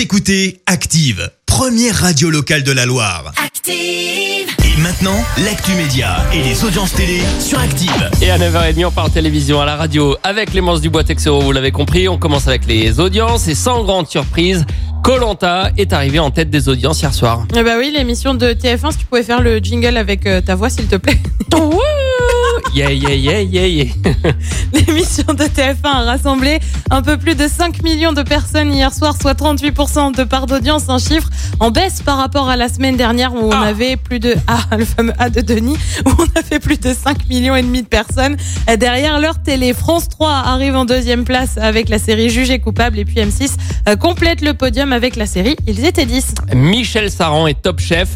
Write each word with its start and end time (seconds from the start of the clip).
Vous 0.00 0.04
écoutez 0.04 0.62
Active, 0.64 1.30
première 1.44 1.94
radio 1.94 2.30
locale 2.30 2.62
de 2.62 2.72
la 2.72 2.86
Loire. 2.86 3.34
Active. 3.36 3.74
Et 3.74 4.80
maintenant, 4.80 5.22
l'actu 5.44 5.72
média 5.72 6.24
et 6.32 6.42
les 6.42 6.64
audiences 6.64 6.94
télé 6.94 7.20
sur 7.38 7.58
Active. 7.58 8.10
Et 8.22 8.30
à 8.30 8.38
9h30, 8.38 8.86
on 8.86 8.90
part 8.92 9.10
télévision 9.10 9.60
à 9.60 9.66
la 9.66 9.76
radio 9.76 10.16
avec 10.22 10.52
Clémence 10.52 10.80
Dubois-Texero, 10.80 11.42
vous 11.42 11.52
l'avez 11.52 11.70
compris. 11.70 12.08
On 12.08 12.16
commence 12.16 12.48
avec 12.48 12.64
les 12.64 12.98
audiences 12.98 13.46
et 13.46 13.54
sans 13.54 13.84
grande 13.84 14.08
surprise, 14.08 14.64
Colanta 15.04 15.70
est 15.76 15.92
arrivé 15.92 16.18
en 16.18 16.30
tête 16.30 16.48
des 16.48 16.70
audiences 16.70 17.02
hier 17.02 17.12
soir. 17.12 17.46
Eh 17.54 17.62
bah 17.62 17.74
oui, 17.76 17.92
l'émission 17.94 18.32
de 18.32 18.54
TF1, 18.54 18.92
si 18.92 18.98
tu 19.00 19.04
pouvais 19.04 19.22
faire 19.22 19.42
le 19.42 19.58
jingle 19.58 19.98
avec 19.98 20.24
euh, 20.24 20.40
ta 20.40 20.54
voix, 20.54 20.70
s'il 20.70 20.86
te 20.86 20.96
plaît. 20.96 21.18
Yeah, 22.72 22.90
yeah, 22.92 23.14
yeah, 23.14 23.40
yeah, 23.40 23.66
yeah. 23.66 23.92
L'émission 24.72 25.24
de 25.34 25.42
TF1 25.44 25.74
a 25.86 26.04
rassemblé 26.04 26.60
un 26.90 27.02
peu 27.02 27.16
plus 27.16 27.34
de 27.34 27.48
5 27.48 27.82
millions 27.82 28.12
de 28.12 28.22
personnes 28.22 28.72
hier 28.72 28.94
soir, 28.94 29.14
soit 29.20 29.34
38% 29.34 30.16
de 30.16 30.22
part 30.22 30.46
d'audience, 30.46 30.84
un 30.88 30.98
chiffre 30.98 31.28
en 31.58 31.72
baisse 31.72 32.00
par 32.00 32.16
rapport 32.18 32.48
à 32.48 32.56
la 32.56 32.68
semaine 32.68 32.96
dernière 32.96 33.34
où 33.34 33.38
on 33.38 33.50
Ah. 33.50 33.66
avait 33.66 33.96
plus 33.96 34.20
de 34.20 34.36
ah, 34.46 34.76
le 34.78 34.84
fameux 34.84 35.12
A 35.18 35.30
de 35.30 35.40
Denis, 35.40 35.76
où 36.06 36.10
on 36.16 36.38
a 36.38 36.42
fait 36.44 36.60
plus 36.60 36.78
de 36.78 36.94
5 36.94 37.28
millions 37.28 37.56
et 37.56 37.62
demi 37.62 37.82
de 37.82 37.88
personnes. 37.88 38.36
Derrière 38.78 39.18
leur 39.18 39.42
télé, 39.42 39.74
France 39.74 40.08
3 40.08 40.30
arrive 40.30 40.76
en 40.76 40.84
deuxième 40.84 41.24
place 41.24 41.58
avec 41.58 41.88
la 41.88 41.98
série 41.98 42.30
Jugé 42.30 42.60
coupable 42.60 42.98
et 43.00 43.04
puis 43.04 43.16
M6 43.16 43.50
euh, 43.88 43.96
complète 43.96 44.42
le 44.42 44.54
podium 44.54 44.92
avec 44.92 45.16
la 45.16 45.26
série 45.26 45.56
Ils 45.66 45.84
étaient 45.84 46.06
10. 46.06 46.34
Michel 46.54 47.10
Saran 47.10 47.48
est 47.48 47.60
top 47.60 47.80
chef, 47.80 48.08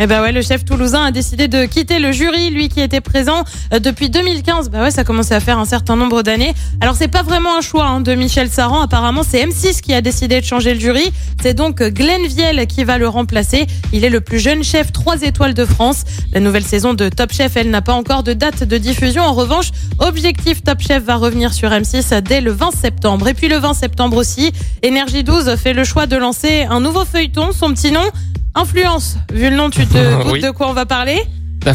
Eh 0.00 0.06
ben 0.08 0.20
ouais, 0.20 0.32
le 0.32 0.42
chef 0.42 0.64
toulousain 0.64 1.04
a 1.04 1.10
décidé 1.12 1.46
de 1.46 1.64
quitter 1.64 2.00
le 2.00 2.10
jury, 2.10 2.50
lui 2.50 2.68
qui 2.68 2.80
était 2.80 3.00
présent 3.00 3.44
euh, 3.72 3.78
depuis 3.78 4.10
2015. 4.10 4.68
Bah 4.68 4.82
ouais, 4.82 4.90
ça 4.90 5.04
commençait 5.04 5.34
à 5.34 5.40
faire 5.40 5.58
un 5.60 5.64
certain 5.64 5.94
nombre 5.94 6.22
d'années. 6.22 6.52
Alors 6.80 6.96
c'est 6.96 7.08
pas 7.08 7.22
vraiment 7.22 7.56
un 7.56 7.60
choix 7.60 7.86
hein, 7.86 8.00
de 8.00 8.14
Michel 8.14 8.50
Saran. 8.50 8.80
Apparemment, 8.80 9.22
c'est 9.22 9.44
M6 9.44 9.80
qui 9.80 9.94
a 9.94 10.00
décidé 10.00 10.40
de 10.40 10.44
changer 10.44 10.74
le 10.74 10.80
jury. 10.80 11.12
C'est 11.40 11.54
donc 11.54 11.80
Glenn 11.82 12.26
Viel 12.26 12.66
qui 12.66 12.82
va 12.82 12.98
le 12.98 13.06
remplacer. 13.06 13.66
Il 13.92 14.04
est 14.04 14.10
le 14.10 14.20
plus 14.20 14.40
jeune 14.40 14.64
chef 14.64 14.90
3 14.90 15.22
étoiles 15.22 15.54
de 15.54 15.64
France. 15.64 16.02
La 16.32 16.40
nouvelle 16.40 16.64
saison 16.64 16.92
de 16.92 17.08
Top 17.08 17.32
Chef, 17.32 17.56
elle 17.56 17.70
n'a 17.70 17.82
pas 17.82 17.94
encore 17.94 18.24
de 18.24 18.32
date 18.32 18.64
de 18.64 18.76
diffusion. 18.76 19.22
En 19.22 19.34
revanche, 19.34 19.70
Objectif 20.00 20.64
Top 20.64 20.80
Chef 20.80 21.04
va 21.04 21.14
revenir 21.14 21.52
sur 21.52 21.70
M6 21.70 22.20
dès 22.22 22.40
le 22.40 22.50
20 22.50 22.72
septembre. 22.72 23.28
Et 23.28 23.34
puis 23.34 23.46
le 23.46 23.58
20 23.58 23.74
septembre 23.74 24.16
aussi, 24.16 24.50
Énergie 24.82 25.22
12 25.22 25.54
fait 25.54 25.74
le 25.74 25.84
choix 25.84 26.06
de 26.06 26.16
lancer 26.16 26.66
un 26.68 26.80
nouveau 26.80 27.04
feuilleton. 27.04 27.52
Son 27.52 27.72
petit 27.72 27.92
nom 27.92 28.02
Influence. 28.54 29.16
Vu 29.32 29.50
le 29.50 29.56
nom, 29.56 29.70
tu 29.70 29.86
te 29.86 29.92
doutes 30.22 30.32
Oui. 30.32 30.40
de 30.40 30.50
quoi 30.50 30.68
on 30.68 30.72
va 30.74 30.86
parler 30.86 31.22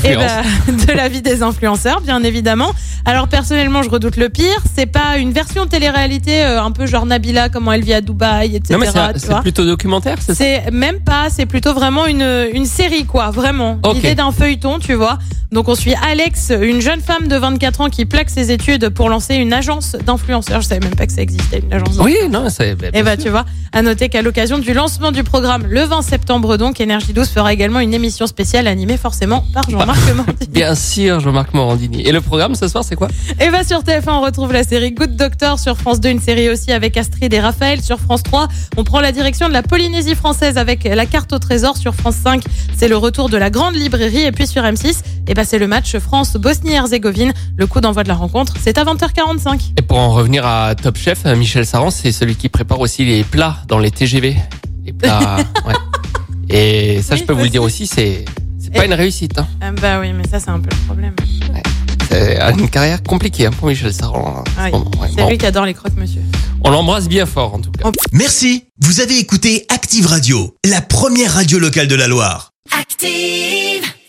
eh 0.04 0.16
ben, 0.16 0.44
de 0.88 0.92
la 0.94 1.08
vie 1.10 1.22
des 1.22 1.42
influenceurs, 1.44 2.02
bien 2.02 2.24
évidemment. 2.24 2.72
Alors 3.06 3.28
personnellement, 3.28 3.82
je 3.84 3.90
redoute 3.90 4.18
le 4.18 4.30
pire. 4.30 4.46
C'est 4.76 4.86
pas 4.86 5.18
une 5.18 5.32
version 5.32 5.66
télé-réalité 5.66 6.44
euh, 6.44 6.62
un 6.62 6.72
peu 6.72 6.86
genre 6.86 7.06
Nabila, 7.06 7.50
comment 7.50 7.72
elle 7.72 7.84
vit 7.84 7.94
à 7.94 8.02
Dubaï, 8.02 8.56
etc. 8.56 8.74
non 8.74 8.80
mais 8.80 9.20
c'est- 9.20 9.42
plutôt 9.42 9.66
documentaire, 9.66 10.18
c'est 10.20 10.34
ça 10.34 10.44
C'est 10.44 10.72
même 10.72 11.00
pas, 11.00 11.30
c'est 11.30 11.46
plutôt 11.46 11.74
vraiment 11.74 12.06
une, 12.06 12.26
une 12.54 12.66
série, 12.66 13.06
quoi, 13.06 13.32
vraiment. 13.32 13.80
Ok. 13.84 13.96
L'idée 13.96 14.16
d'un 14.16 14.32
feuilleton, 14.32 14.80
tu 14.80 14.94
vois. 14.94 15.18
Donc 15.52 15.68
on 15.68 15.74
suit 15.74 15.96
Alex, 16.08 16.52
une 16.62 16.80
jeune 16.80 17.02
femme 17.02 17.28
de 17.28 17.36
24 17.36 17.82
ans 17.82 17.90
qui 17.90 18.06
plaque 18.06 18.30
ses 18.30 18.52
études 18.52 18.90
pour 18.90 19.10
lancer 19.10 19.34
une 19.34 19.52
agence 19.52 19.96
d'influenceurs. 20.06 20.62
Je 20.62 20.68
savais 20.68 20.80
même 20.86 20.96
pas 20.96 21.08
que 21.08 21.12
ça 21.14 21.24
existait, 21.24 21.64
une 21.66 21.74
agence 21.74 21.98
Oui, 22.00 22.16
non, 22.30 22.50
c'est... 22.50 22.76
bah, 22.76 22.88
bah 23.04 23.16
sûr. 23.16 23.24
tu 23.24 23.30
vois, 23.30 23.46
à 23.72 23.82
noter 23.82 24.10
qu'à 24.10 24.22
l'occasion 24.22 24.60
du 24.60 24.74
lancement 24.74 25.12
du 25.12 25.24
programme 25.24 25.64
le 25.68 25.82
20 25.86 26.04
septembre 26.04 26.58
donc, 26.58 26.80
Énergie 26.80 27.14
12 27.14 27.30
fera 27.30 27.52
également 27.52 27.80
une 27.80 27.96
émission 27.96 28.28
spéciale 28.28 28.68
animée 28.68 28.98
forcément 28.98 29.44
par 29.52 29.64
Jean-Marc 29.80 30.14
Morandini. 30.16 30.50
Bien 30.52 30.76
sûr, 30.76 31.20
Jean-Marc 31.20 31.54
Morandini. 31.54 32.02
Et 32.02 32.12
le 32.12 32.22
programme 32.22 32.56
ce 32.56 32.68
soir, 32.68 32.84
c'est 32.84 32.96
quoi? 32.96 33.08
Et 33.40 33.50
bah 33.50 33.64
sur 33.64 33.82
TF1 33.82 34.10
on 34.10 34.22
retrouve 34.22 34.52
la 34.52 34.64
série 34.64 34.92
Good 34.92 35.16
Doctor, 35.16 35.58
sur 35.60 35.78
France 35.78 36.00
2 36.00 36.10
une 36.10 36.20
série 36.20 36.50
aussi 36.50 36.72
avec 36.72 36.98
Astrid 36.98 37.34
et 37.34 37.40
Raphaël, 37.40 37.82
sur 37.82 38.00
France 38.00 38.24
3 38.24 38.48
on 38.78 38.84
prend 38.84 39.00
la 39.00 39.12
direction 39.12 39.48
de 39.48 39.54
la 39.54 39.64
Polynésie 39.64 40.16
française 40.16 40.58
avec 40.58 40.84
la 40.84 41.06
carte 41.06 41.32
au 41.34 41.40
trésor, 41.40 41.78
sur 41.78 41.96
France 41.96 42.16
5 42.24 42.44
c'est 42.76 42.88
le 42.88 42.98
retour 42.98 43.30
de 43.30 43.38
la 43.38 43.50
grande 43.50 43.76
librairie 43.76 44.24
et 44.24 44.32
puis 44.32 44.48
sur 44.48 44.64
M6 44.64 44.98
et 45.28 45.34
bah 45.34 45.44
c'est 45.46 45.60
le 45.60 45.68
match 45.68 45.98
France-Bosnie-Herzégovine, 45.98 47.34
le 47.56 47.68
coup 47.68 47.82
d'envoi 47.82 48.04
de 48.04 48.10
la 48.10 48.16
rencontre 48.16 48.56
c'est 48.60 48.78
à 48.78 48.84
20h45. 48.84 49.72
Et 49.78 49.82
pour 49.82 49.98
en 49.98 50.12
revenir 50.12 50.46
à 50.46 50.76
Top 50.76 50.98
Chef, 50.98 51.26
Michel 51.26 51.66
Saran, 51.66 51.90
c'est 51.90 52.12
celui 52.12 52.36
qui 52.36 52.50
prépare 52.50 52.80
aussi 52.80 53.06
les 53.06 53.24
plats 53.24 53.58
dans 53.68 53.80
les 53.80 53.92
TGV. 53.92 54.36
Les 54.86 54.94
plats, 54.94 55.38
ouais. 55.68 55.74
Et 56.50 57.02
ça, 57.02 57.14
Oui, 57.14 57.20
je 57.22 57.26
peux 57.26 57.34
vous 57.34 57.44
le 57.44 57.50
dire 57.50 57.62
aussi, 57.64 57.86
c'est 57.86 58.26
c'est 58.74 58.80
pas 58.80 58.86
une 58.86 58.94
réussite. 58.94 59.38
Hein. 59.40 59.48
Ah 59.62 59.72
bah 59.72 60.00
oui 60.00 60.14
mais 60.14 60.28
ça 60.28 60.40
c'est 60.40 60.50
un 60.50 60.60
peu 60.60 60.70
le 60.72 60.86
problème. 60.86 61.16
C'est 62.10 62.40
une 62.58 62.70
carrière 62.70 63.04
compliquée 63.04 63.46
hein, 63.46 63.52
pour 63.52 63.68
Michel 63.68 63.94
Saran. 63.94 64.40
en 64.40 64.44
ce 64.46 64.52
Ah 64.58 64.70
oui, 64.74 64.80
ouais. 65.00 65.08
c'est 65.10 65.22
Bon, 65.22 65.30
lui 65.30 65.38
qui 65.38 65.46
adore 65.46 65.66
les 65.66 65.74
croques 65.76 65.96
monsieur. 65.96 66.22
on 66.64 66.72
l'embrasse 66.72 67.08
bien 67.08 67.26
fort 67.28 67.54
en 67.54 67.60
tout 67.60 67.72
cas. 67.72 67.92
Merci. 68.14 68.66
Vous 68.82 69.00
avez 69.02 69.18
écouté 69.20 69.66
Active 69.70 70.08
Radio, 70.08 70.56
la 70.66 70.82
première 70.82 71.34
radio 71.34 71.60
locale 71.60 71.88
de 71.88 71.96
la 71.96 72.08
Loire. 72.08 72.52
Active. 72.80 73.84